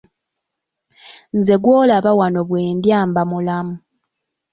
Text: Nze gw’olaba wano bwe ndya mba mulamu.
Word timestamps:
Nze 1.37 1.55
gw’olaba 1.63 2.11
wano 2.19 2.41
bwe 2.49 2.61
ndya 2.77 2.99
mba 3.07 3.21
mulamu. 3.29 3.75